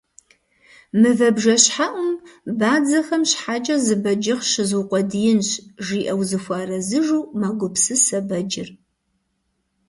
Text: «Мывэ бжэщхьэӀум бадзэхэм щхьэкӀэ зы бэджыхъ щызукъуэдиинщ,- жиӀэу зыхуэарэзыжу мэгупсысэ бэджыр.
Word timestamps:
«Мывэ 1.01 1.29
бжэщхьэӀум 1.35 2.11
бадзэхэм 2.59 3.23
щхьэкӀэ 3.29 3.75
зы 3.83 3.95
бэджыхъ 4.03 4.45
щызукъуэдиинщ,- 4.51 5.49
жиӀэу 5.85 6.21
зыхуэарэзыжу 6.29 7.21
мэгупсысэ 7.39 8.19
бэджыр. 8.27 8.69